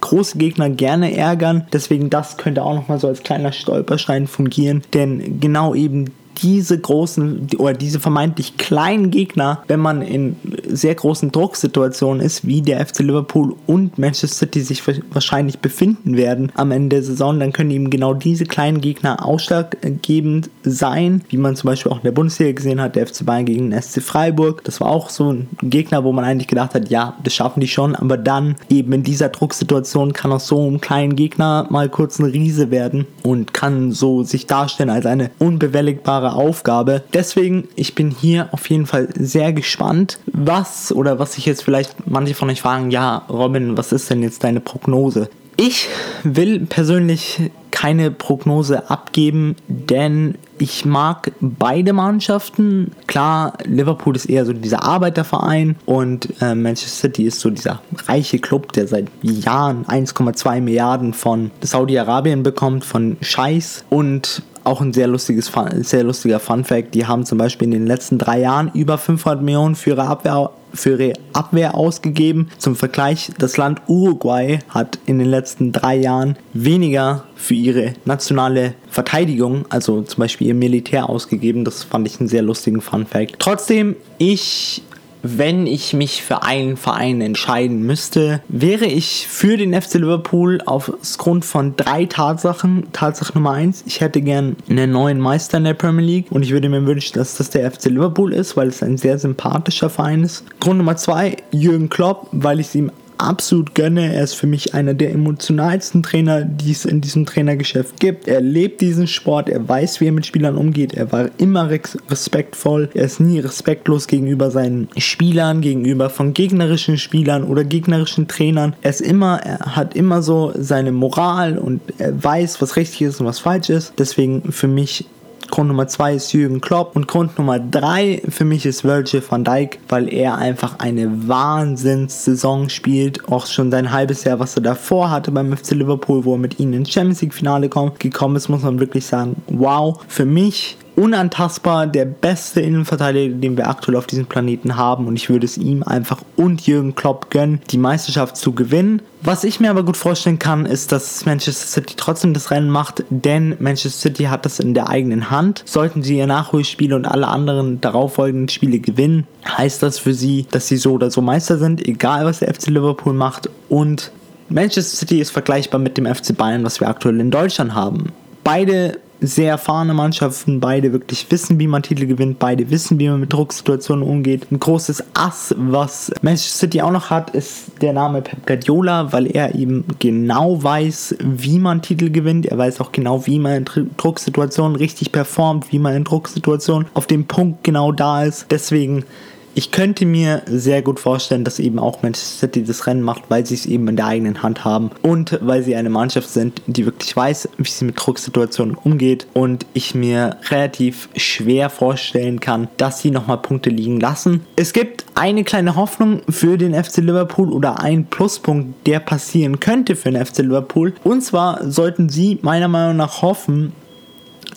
große 0.00 0.36
Gegner 0.36 0.68
gerne 0.68 1.16
ärgern. 1.16 1.66
Deswegen 1.72 2.10
das 2.10 2.36
könnte 2.36 2.62
auch 2.62 2.74
nochmal 2.74 2.98
so 2.98 3.08
als 3.08 3.22
kleiner 3.22 3.52
Stolperstein 3.52 4.26
fungieren. 4.26 4.82
Denn 4.92 5.40
genau 5.40 5.74
eben 5.74 6.10
diese 6.38 6.78
großen 6.78 7.48
oder 7.58 7.74
diese 7.74 8.00
vermeintlich 8.00 8.56
kleinen 8.56 9.10
Gegner, 9.10 9.62
wenn 9.68 9.80
man 9.80 10.02
in 10.02 10.36
sehr 10.72 10.94
großen 10.94 11.30
Drucksituationen 11.32 12.20
ist, 12.20 12.46
wie 12.46 12.62
der 12.62 12.84
FC 12.84 13.00
Liverpool 13.00 13.54
und 13.66 13.98
Manchester 13.98 14.28
City 14.28 14.60
sich 14.60 14.82
wahrscheinlich 15.12 15.58
befinden 15.58 16.16
werden 16.16 16.52
am 16.54 16.70
Ende 16.70 16.96
der 16.96 17.02
Saison, 17.02 17.38
dann 17.38 17.52
können 17.52 17.70
eben 17.70 17.90
genau 17.90 18.14
diese 18.14 18.44
kleinen 18.44 18.80
Gegner 18.80 19.24
ausschlaggebend 19.24 20.50
sein, 20.62 21.22
wie 21.28 21.36
man 21.36 21.56
zum 21.56 21.68
Beispiel 21.68 21.92
auch 21.92 21.96
in 21.96 22.02
der 22.02 22.12
Bundesliga 22.12 22.52
gesehen 22.52 22.80
hat, 22.80 22.96
der 22.96 23.06
FC 23.06 23.24
Bayern 23.24 23.46
gegen 23.46 23.70
den 23.70 23.80
SC 23.80 24.02
Freiburg. 24.02 24.64
Das 24.64 24.80
war 24.80 24.88
auch 24.88 25.10
so 25.10 25.32
ein 25.32 25.48
Gegner, 25.62 26.04
wo 26.04 26.12
man 26.12 26.24
eigentlich 26.24 26.48
gedacht 26.48 26.74
hat, 26.74 26.90
ja, 26.90 27.16
das 27.22 27.34
schaffen 27.34 27.60
die 27.60 27.68
schon, 27.68 27.94
aber 27.94 28.16
dann 28.16 28.56
eben 28.68 28.92
in 28.92 29.02
dieser 29.02 29.28
Drucksituation 29.28 30.12
kann 30.12 30.32
auch 30.32 30.40
so 30.40 30.70
ein 30.70 30.80
kleiner 30.80 31.14
Gegner 31.14 31.66
mal 31.70 31.88
kurz 31.88 32.18
ein 32.18 32.26
Riese 32.26 32.70
werden 32.70 33.06
und 33.22 33.54
kann 33.54 33.92
so 33.92 34.22
sich 34.22 34.46
darstellen 34.46 34.90
als 34.90 35.06
eine 35.06 35.30
unbewältigbare 35.38 36.34
Aufgabe. 36.34 37.02
Deswegen, 37.12 37.68
ich 37.74 37.94
bin 37.94 38.10
hier 38.10 38.48
auf 38.52 38.68
jeden 38.70 38.86
Fall 38.86 39.08
sehr 39.14 39.52
gespannt, 39.52 40.18
was 40.26 40.61
oder 40.92 41.18
was 41.18 41.34
sich 41.34 41.46
jetzt 41.46 41.64
vielleicht 41.64 42.06
manche 42.08 42.34
von 42.34 42.50
euch 42.50 42.62
fragen, 42.62 42.90
ja, 42.90 43.24
Robin, 43.28 43.76
was 43.76 43.92
ist 43.92 44.10
denn 44.10 44.22
jetzt 44.22 44.44
deine 44.44 44.60
Prognose? 44.60 45.28
Ich 45.56 45.88
will 46.24 46.60
persönlich 46.60 47.50
keine 47.70 48.10
Prognose 48.10 48.90
abgeben, 48.90 49.56
denn 49.66 50.36
ich 50.58 50.84
mag 50.84 51.32
beide 51.40 51.92
Mannschaften. 51.92 52.92
Klar, 53.06 53.54
Liverpool 53.64 54.14
ist 54.14 54.26
eher 54.26 54.46
so 54.46 54.52
dieser 54.52 54.84
Arbeiterverein 54.84 55.76
und 55.84 56.28
äh, 56.40 56.54
Manchester 56.54 57.08
City 57.08 57.24
ist 57.24 57.40
so 57.40 57.50
dieser 57.50 57.80
reiche 58.06 58.38
Club, 58.38 58.72
der 58.72 58.86
seit 58.86 59.08
Jahren 59.22 59.84
1,2 59.84 60.60
Milliarden 60.60 61.12
von 61.12 61.50
Saudi-Arabien 61.60 62.42
bekommt, 62.42 62.84
von 62.84 63.16
Scheiß. 63.20 63.84
Und 63.90 64.42
auch 64.64 64.80
ein 64.80 64.92
sehr, 64.92 65.06
lustiges, 65.06 65.50
sehr 65.80 66.04
lustiger 66.04 66.40
Fun 66.40 66.64
Fact. 66.64 66.94
Die 66.94 67.06
haben 67.06 67.26
zum 67.26 67.38
Beispiel 67.38 67.66
in 67.66 67.72
den 67.72 67.86
letzten 67.86 68.18
drei 68.18 68.40
Jahren 68.40 68.70
über 68.74 68.98
500 68.98 69.42
Millionen 69.42 69.74
für 69.74 69.90
ihre 69.90 70.04
Abwehr 70.04 70.50
für 70.74 70.98
ihre 70.98 71.12
Abwehr 71.32 71.74
ausgegeben. 71.74 72.48
Zum 72.58 72.76
Vergleich, 72.76 73.30
das 73.38 73.58
Land 73.58 73.82
Uruguay 73.88 74.58
hat 74.70 74.98
in 75.06 75.18
den 75.18 75.28
letzten 75.28 75.70
drei 75.70 75.96
Jahren 75.96 76.36
weniger 76.54 77.24
für 77.34 77.54
ihre 77.54 77.92
nationale 78.04 78.74
Verteidigung, 78.88 79.66
also 79.68 80.02
zum 80.02 80.20
Beispiel 80.20 80.48
ihr 80.48 80.54
Militär 80.54 81.08
ausgegeben. 81.08 81.64
Das 81.64 81.84
fand 81.84 82.06
ich 82.06 82.20
einen 82.20 82.28
sehr 82.28 82.42
lustigen 82.42 82.80
Fun 82.80 83.06
Fact. 83.06 83.34
Trotzdem, 83.38 83.96
ich 84.18 84.82
wenn 85.22 85.66
ich 85.66 85.92
mich 85.94 86.22
für 86.22 86.42
einen 86.42 86.76
Verein 86.76 87.20
entscheiden 87.20 87.82
müsste, 87.82 88.42
wäre 88.48 88.86
ich 88.86 89.26
für 89.28 89.56
den 89.56 89.80
FC 89.80 89.94
Liverpool 89.94 90.60
aufgrund 90.66 91.44
von 91.44 91.76
drei 91.76 92.06
Tatsachen. 92.06 92.88
Tatsache 92.92 93.32
Nummer 93.34 93.52
eins, 93.52 93.84
ich 93.86 94.00
hätte 94.00 94.20
gern 94.20 94.56
einen 94.68 94.90
neuen 94.90 95.20
Meister 95.20 95.58
in 95.58 95.64
der 95.64 95.74
Premier 95.74 96.04
League 96.04 96.26
und 96.30 96.42
ich 96.42 96.50
würde 96.50 96.68
mir 96.68 96.84
wünschen, 96.86 97.14
dass 97.14 97.36
das 97.36 97.50
der 97.50 97.70
FC 97.70 97.86
Liverpool 97.86 98.32
ist, 98.32 98.56
weil 98.56 98.68
es 98.68 98.82
ein 98.82 98.96
sehr 98.96 99.18
sympathischer 99.18 99.90
Verein 99.90 100.24
ist. 100.24 100.44
Grund 100.60 100.78
Nummer 100.78 100.96
zwei, 100.96 101.36
Jürgen 101.52 101.88
Klopp, 101.88 102.28
weil 102.32 102.60
ich 102.60 102.68
es 102.68 102.74
ihm 102.74 102.90
absolut 103.22 103.74
gönne. 103.74 104.14
Er 104.14 104.24
ist 104.24 104.34
für 104.34 104.46
mich 104.46 104.74
einer 104.74 104.94
der 104.94 105.12
emotionalsten 105.12 106.02
Trainer, 106.02 106.42
die 106.42 106.72
es 106.72 106.84
in 106.84 107.00
diesem 107.00 107.26
Trainergeschäft 107.26 107.98
gibt. 108.00 108.28
Er 108.28 108.40
lebt 108.40 108.80
diesen 108.80 109.06
Sport, 109.06 109.48
er 109.48 109.68
weiß, 109.68 110.00
wie 110.00 110.06
er 110.06 110.12
mit 110.12 110.26
Spielern 110.26 110.56
umgeht. 110.56 110.94
Er 110.94 111.12
war 111.12 111.30
immer 111.38 111.70
respektvoll. 111.70 112.90
Er 112.94 113.04
ist 113.04 113.20
nie 113.20 113.38
respektlos 113.40 114.06
gegenüber 114.06 114.50
seinen 114.50 114.88
Spielern, 114.96 115.60
gegenüber 115.60 116.10
von 116.10 116.34
gegnerischen 116.34 116.98
Spielern 116.98 117.44
oder 117.44 117.64
gegnerischen 117.64 118.28
Trainern. 118.28 118.74
Er 118.82 118.90
ist 118.90 119.00
immer, 119.00 119.40
er 119.42 119.76
hat 119.76 119.94
immer 119.94 120.22
so 120.22 120.52
seine 120.56 120.92
Moral 120.92 121.58
und 121.58 121.80
er 121.98 122.22
weiß, 122.22 122.60
was 122.60 122.76
richtig 122.76 123.02
ist 123.02 123.20
und 123.20 123.26
was 123.26 123.38
falsch 123.38 123.70
ist. 123.70 123.94
Deswegen 123.98 124.52
für 124.52 124.68
mich 124.68 125.06
Grund 125.52 125.68
Nummer 125.68 125.86
zwei 125.86 126.14
ist 126.14 126.32
Jürgen 126.32 126.62
Klopp 126.62 126.96
und 126.96 127.06
Grund 127.06 127.36
Nummer 127.36 127.60
drei 127.60 128.22
für 128.26 128.46
mich 128.46 128.64
ist 128.64 128.84
Virgil 128.84 129.22
van 129.28 129.44
Dijk, 129.44 129.80
weil 129.90 130.10
er 130.10 130.38
einfach 130.38 130.78
eine 130.78 131.28
Wahnsinnssaison 131.28 132.70
spielt. 132.70 133.28
Auch 133.28 133.44
schon 133.44 133.70
sein 133.70 133.92
halbes 133.92 134.24
Jahr, 134.24 134.40
was 134.40 134.56
er 134.56 134.62
davor 134.62 135.10
hatte 135.10 135.30
beim 135.30 135.54
FC 135.54 135.72
Liverpool, 135.72 136.24
wo 136.24 136.36
er 136.36 136.38
mit 136.38 136.58
ihnen 136.58 136.72
ins 136.72 136.90
Champions 136.90 137.20
League 137.20 137.34
Finale 137.34 137.68
gekommen 137.68 138.36
ist, 138.36 138.48
muss 138.48 138.62
man 138.62 138.80
wirklich 138.80 139.04
sagen, 139.04 139.36
wow. 139.48 140.00
Für 140.08 140.24
mich 140.24 140.78
unantastbar 140.96 141.86
der 141.86 142.04
beste 142.04 142.60
Innenverteidiger, 142.60 143.34
den 143.34 143.56
wir 143.56 143.68
aktuell 143.68 143.96
auf 143.96 144.06
diesem 144.06 144.26
Planeten 144.26 144.76
haben 144.76 145.06
und 145.06 145.16
ich 145.16 145.30
würde 145.30 145.46
es 145.46 145.56
ihm 145.56 145.82
einfach 145.82 146.22
und 146.36 146.66
Jürgen 146.66 146.94
Klopp 146.94 147.30
gönnen, 147.30 147.60
die 147.70 147.78
Meisterschaft 147.78 148.36
zu 148.36 148.52
gewinnen. 148.52 149.02
Was 149.22 149.44
ich 149.44 149.60
mir 149.60 149.70
aber 149.70 149.84
gut 149.84 149.96
vorstellen 149.96 150.38
kann, 150.38 150.66
ist, 150.66 150.92
dass 150.92 151.24
Manchester 151.24 151.66
City 151.66 151.94
trotzdem 151.96 152.34
das 152.34 152.50
Rennen 152.50 152.70
macht, 152.70 153.04
denn 153.10 153.56
Manchester 153.60 154.08
City 154.08 154.24
hat 154.24 154.44
das 154.44 154.58
in 154.58 154.74
der 154.74 154.88
eigenen 154.88 155.30
Hand. 155.30 155.62
Sollten 155.64 156.02
sie 156.02 156.18
ihr 156.18 156.26
Nachholspiel 156.26 156.92
und 156.92 157.06
alle 157.06 157.28
anderen 157.28 157.80
darauffolgenden 157.80 158.48
Spiele 158.48 158.80
gewinnen, 158.80 159.26
heißt 159.46 159.82
das 159.82 159.98
für 159.98 160.14
sie, 160.14 160.46
dass 160.50 160.68
sie 160.68 160.76
so 160.76 160.92
oder 160.92 161.10
so 161.10 161.22
Meister 161.22 161.58
sind, 161.58 161.86
egal 161.86 162.24
was 162.24 162.40
der 162.40 162.52
FC 162.52 162.68
Liverpool 162.68 163.14
macht 163.14 163.48
und 163.68 164.10
Manchester 164.48 164.96
City 164.96 165.20
ist 165.20 165.30
vergleichbar 165.30 165.80
mit 165.80 165.96
dem 165.96 166.06
FC 166.06 166.36
Bayern, 166.36 166.64
was 166.64 166.80
wir 166.80 166.88
aktuell 166.88 167.18
in 167.20 167.30
Deutschland 167.30 167.74
haben. 167.74 168.12
Beide 168.44 168.98
sehr 169.22 169.50
erfahrene 169.50 169.94
Mannschaften, 169.94 170.60
beide 170.60 170.92
wirklich 170.92 171.30
wissen, 171.30 171.58
wie 171.60 171.68
man 171.68 171.82
Titel 171.82 172.06
gewinnt, 172.06 172.38
beide 172.38 172.70
wissen, 172.70 172.98
wie 172.98 173.08
man 173.08 173.20
mit 173.20 173.32
Drucksituationen 173.32 174.04
umgeht. 174.06 174.48
Ein 174.50 174.58
großes 174.58 175.04
Ass, 175.14 175.54
was 175.56 176.12
Manchester 176.22 176.58
City 176.58 176.82
auch 176.82 176.90
noch 176.90 177.10
hat, 177.10 177.30
ist 177.30 177.80
der 177.80 177.92
Name 177.92 178.22
Pep 178.22 178.46
Guardiola, 178.46 179.12
weil 179.12 179.26
er 179.28 179.54
eben 179.54 179.84
genau 179.98 180.62
weiß, 180.62 181.16
wie 181.20 181.58
man 181.58 181.82
Titel 181.82 182.10
gewinnt. 182.10 182.46
Er 182.46 182.58
weiß 182.58 182.80
auch 182.80 182.92
genau, 182.92 183.26
wie 183.26 183.38
man 183.38 183.58
in 183.58 183.64
Drucksituationen 183.96 184.76
richtig 184.76 185.12
performt, 185.12 185.72
wie 185.72 185.78
man 185.78 185.94
in 185.94 186.04
Drucksituationen 186.04 186.88
auf 186.94 187.06
dem 187.06 187.26
Punkt 187.26 187.64
genau 187.64 187.92
da 187.92 188.24
ist. 188.24 188.46
Deswegen 188.50 189.04
ich 189.54 189.70
könnte 189.70 190.06
mir 190.06 190.42
sehr 190.46 190.82
gut 190.82 191.00
vorstellen, 191.00 191.44
dass 191.44 191.58
eben 191.58 191.78
auch 191.78 192.02
Manchester 192.02 192.46
City 192.46 192.64
das 192.64 192.86
Rennen 192.86 193.02
macht, 193.02 193.24
weil 193.28 193.46
sie 193.46 193.54
es 193.54 193.66
eben 193.66 193.88
in 193.88 193.96
der 193.96 194.06
eigenen 194.06 194.42
Hand 194.42 194.64
haben 194.64 194.90
und 195.02 195.38
weil 195.42 195.62
sie 195.62 195.76
eine 195.76 195.90
Mannschaft 195.90 196.28
sind, 196.28 196.62
die 196.66 196.86
wirklich 196.86 197.14
weiß, 197.14 197.48
wie 197.58 197.68
sie 197.68 197.84
mit 197.84 197.94
Drucksituationen 197.98 198.74
umgeht 198.74 199.26
und 199.34 199.66
ich 199.74 199.94
mir 199.94 200.36
relativ 200.50 201.08
schwer 201.16 201.70
vorstellen 201.70 202.40
kann, 202.40 202.68
dass 202.76 203.00
sie 203.00 203.10
nochmal 203.10 203.38
Punkte 203.38 203.70
liegen 203.70 204.00
lassen. 204.00 204.40
Es 204.56 204.72
gibt 204.72 205.04
eine 205.14 205.44
kleine 205.44 205.76
Hoffnung 205.76 206.22
für 206.28 206.56
den 206.56 206.74
FC 206.74 206.98
Liverpool 206.98 207.52
oder 207.52 207.80
ein 207.80 208.06
Pluspunkt, 208.06 208.86
der 208.86 209.00
passieren 209.00 209.60
könnte 209.60 209.96
für 209.96 210.10
den 210.10 210.24
FC 210.24 210.38
Liverpool 210.38 210.94
und 211.04 211.22
zwar 211.22 211.70
sollten 211.70 212.08
sie 212.08 212.38
meiner 212.42 212.68
Meinung 212.68 212.96
nach 212.96 213.22
hoffen, 213.22 213.72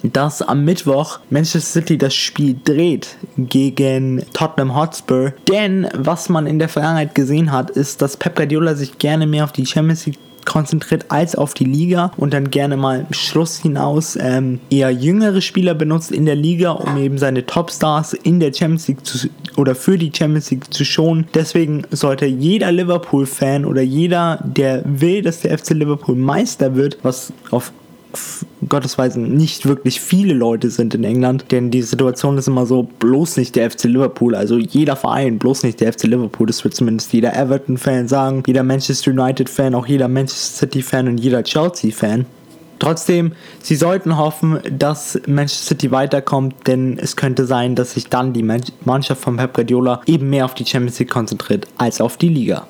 dass 0.03 0.41
am 0.41 0.65
Mittwoch 0.65 1.19
Manchester 1.29 1.59
City 1.59 1.97
das 1.97 2.13
Spiel 2.13 2.55
dreht 2.63 3.17
gegen 3.37 4.23
Tottenham 4.33 4.75
Hotspur. 4.75 5.33
Denn 5.49 5.87
was 5.93 6.29
man 6.29 6.47
in 6.47 6.59
der 6.59 6.69
Vergangenheit 6.69 7.15
gesehen 7.15 7.51
hat, 7.51 7.69
ist, 7.71 8.01
dass 8.01 8.17
Pep 8.17 8.35
Guardiola 8.35 8.75
sich 8.75 8.97
gerne 8.97 9.27
mehr 9.27 9.43
auf 9.43 9.51
die 9.51 9.65
Champions 9.65 10.05
League 10.05 10.19
konzentriert 10.45 11.05
als 11.09 11.35
auf 11.35 11.53
die 11.53 11.65
Liga 11.65 12.11
und 12.17 12.33
dann 12.33 12.51
gerne 12.51 12.77
mal 12.77 13.05
Schluss 13.11 13.57
hinaus 13.57 14.17
ähm, 14.19 14.59
eher 14.69 14.91
jüngere 14.91 15.41
Spieler 15.41 15.73
benutzt 15.73 16.11
in 16.11 16.25
der 16.25 16.35
Liga, 16.35 16.71
um 16.71 16.97
eben 16.97 17.17
seine 17.17 17.45
Topstars 17.45 18.13
in 18.13 18.39
der 18.39 18.53
Champions 18.53 18.87
League 18.87 19.05
zu, 19.05 19.27
oder 19.57 19.75
für 19.75 19.97
die 19.97 20.11
Champions 20.15 20.51
League 20.51 20.73
zu 20.73 20.85
schonen. 20.85 21.27
Deswegen 21.33 21.83
sollte 21.91 22.25
jeder 22.25 22.71
Liverpool-Fan 22.71 23.65
oder 23.65 23.81
jeder, 23.81 24.39
der 24.43 24.83
will, 24.85 25.21
dass 25.21 25.41
der 25.41 25.57
FC 25.57 25.71
Liverpool 25.71 26.15
Meister 26.15 26.75
wird, 26.75 26.99
was 27.01 27.33
auf 27.51 27.71
Gottesweisen 28.67 29.35
nicht 29.35 29.65
wirklich 29.65 30.01
viele 30.01 30.33
Leute 30.33 30.69
sind 30.69 30.95
in 30.95 31.03
England, 31.03 31.45
denn 31.51 31.71
die 31.71 31.81
Situation 31.81 32.37
ist 32.37 32.47
immer 32.47 32.65
so, 32.65 32.83
bloß 32.83 33.37
nicht 33.37 33.55
der 33.55 33.69
FC 33.69 33.83
Liverpool, 33.85 34.35
also 34.35 34.57
jeder 34.57 34.95
Verein, 34.95 35.37
bloß 35.37 35.63
nicht 35.63 35.79
der 35.81 35.93
FC 35.93 36.03
Liverpool, 36.03 36.47
das 36.47 36.63
wird 36.63 36.75
zumindest 36.75 37.13
jeder 37.13 37.35
Everton-Fan 37.35 38.07
sagen, 38.07 38.43
jeder 38.47 38.63
Manchester 38.63 39.11
United-Fan, 39.11 39.75
auch 39.75 39.87
jeder 39.87 40.07
Manchester 40.07 40.67
City-Fan 40.67 41.07
und 41.07 41.17
jeder 41.19 41.43
Chelsea-Fan. 41.43 42.25
Trotzdem, 42.79 43.31
sie 43.61 43.75
sollten 43.75 44.17
hoffen, 44.17 44.59
dass 44.69 45.19
Manchester 45.27 45.67
City 45.67 45.91
weiterkommt, 45.91 46.67
denn 46.67 46.99
es 46.99 47.15
könnte 47.15 47.45
sein, 47.45 47.75
dass 47.75 47.93
sich 47.93 48.07
dann 48.07 48.33
die 48.33 48.43
Mannschaft 48.43 49.21
von 49.21 49.37
Pep 49.37 49.53
Guardiola 49.53 50.01
eben 50.05 50.29
mehr 50.29 50.43
auf 50.43 50.55
die 50.55 50.65
Champions 50.65 50.99
League 50.99 51.09
konzentriert 51.09 51.67
als 51.77 52.01
auf 52.01 52.17
die 52.17 52.29
Liga. 52.29 52.67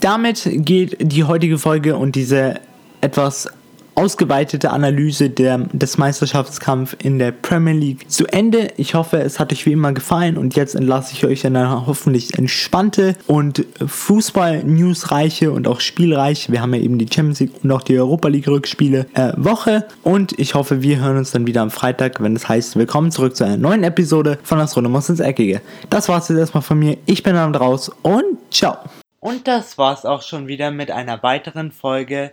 Damit 0.00 0.48
geht 0.50 0.96
die 1.00 1.24
heutige 1.24 1.58
Folge 1.58 1.96
und 1.96 2.16
diese 2.16 2.54
etwas 3.00 3.48
ausgeweitete 3.94 4.70
Analyse 4.70 5.30
der, 5.30 5.58
des 5.72 5.98
Meisterschaftskampfs 5.98 6.96
in 7.02 7.18
der 7.18 7.32
Premier 7.32 7.74
League 7.74 8.10
zu 8.10 8.26
Ende. 8.26 8.68
Ich 8.76 8.94
hoffe, 8.94 9.18
es 9.18 9.38
hat 9.38 9.52
euch 9.52 9.66
wie 9.66 9.72
immer 9.72 9.92
gefallen 9.92 10.36
und 10.36 10.56
jetzt 10.56 10.74
entlasse 10.74 11.12
ich 11.14 11.24
euch 11.24 11.44
in 11.44 11.56
eine 11.56 11.86
hoffentlich 11.86 12.38
entspannte 12.38 13.16
und 13.26 13.64
Fußball-Newsreiche 13.84 15.50
und 15.52 15.68
auch 15.68 15.80
spielreiche, 15.80 16.52
wir 16.52 16.62
haben 16.62 16.74
ja 16.74 16.80
eben 16.80 16.98
die 16.98 17.06
Champions 17.12 17.40
League 17.40 17.52
und 17.62 17.72
auch 17.72 17.82
die 17.82 17.98
Europa 17.98 18.28
League 18.28 18.48
Rückspiele, 18.48 19.06
äh, 19.14 19.32
Woche 19.36 19.86
und 20.02 20.38
ich 20.38 20.54
hoffe, 20.54 20.82
wir 20.82 21.00
hören 21.00 21.18
uns 21.18 21.30
dann 21.30 21.46
wieder 21.46 21.62
am 21.62 21.70
Freitag, 21.70 22.22
wenn 22.22 22.36
es 22.36 22.48
heißt, 22.48 22.76
willkommen 22.76 23.10
zurück 23.10 23.36
zu 23.36 23.44
einer 23.44 23.56
neuen 23.56 23.84
Episode 23.84 24.38
von 24.42 24.58
Das 24.58 24.76
Runde 24.76 24.90
muss 24.90 25.08
ins 25.08 25.20
Eckige. 25.20 25.60
Das 25.88 26.08
war's 26.08 26.28
jetzt 26.28 26.38
erstmal 26.38 26.62
von 26.62 26.78
mir. 26.78 26.96
Ich 27.06 27.22
bin 27.22 27.34
dann 27.34 27.54
raus 27.54 27.90
und 28.02 28.38
ciao. 28.50 28.76
Und 29.20 29.46
das 29.46 29.76
war's 29.76 30.06
auch 30.06 30.22
schon 30.22 30.46
wieder 30.46 30.70
mit 30.70 30.90
einer 30.90 31.22
weiteren 31.22 31.72
Folge 31.72 32.32